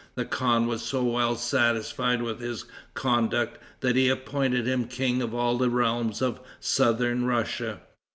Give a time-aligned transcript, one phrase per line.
[0.15, 2.65] The khan was so well satisfied with his
[2.95, 7.81] conduct, that he appointed him king of all the realms of southern Russia.